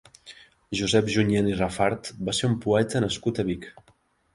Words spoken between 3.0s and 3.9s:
nascut a Vic.